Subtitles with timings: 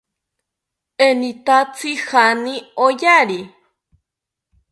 [1.07, 2.53] ¿Enitatzi jaani
[2.85, 3.39] oyari?